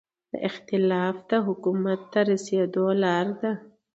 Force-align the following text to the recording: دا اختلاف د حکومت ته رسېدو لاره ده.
دا 0.31 0.35
اختلاف 0.49 1.15
د 1.29 1.31
حکومت 1.47 1.99
ته 2.11 2.19
رسېدو 2.29 2.85
لاره 3.03 3.33
ده. 3.41 3.51